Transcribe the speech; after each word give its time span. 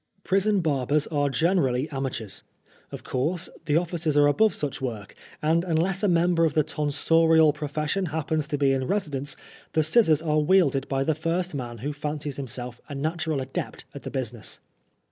Prison 0.23 0.61
barbers 0.61 1.05
are 1.11 1.29
generally 1.29 1.87
amateurs. 1.91 2.41
Of 2.91 3.03
course 3.03 3.49
the 3.65 3.77
officers 3.77 4.17
are 4.17 4.25
above 4.25 4.55
such 4.55 4.81
work, 4.81 5.13
and 5.43 5.63
unless 5.63 6.01
a 6.01 6.07
member 6.07 6.43
of 6.43 6.55
the 6.55 6.63
tonsorial 6.63 7.53
profession 7.53 8.07
happens 8.07 8.47
to 8.47 8.57
be 8.57 8.71
in 8.71 8.87
residence, 8.87 9.37
the 9.73 9.83
scissors 9.83 10.19
are 10.23 10.39
wielded 10.39 10.87
by 10.87 11.03
the 11.03 11.13
first 11.13 11.53
man 11.53 11.77
who 11.85 11.93
fancies 11.93 12.37
himself 12.37 12.81
a 12.89 12.95
natural 12.95 13.41
adept 13.41 13.85
at 13.93 14.01
the 14.01 14.09
business. 14.09 14.59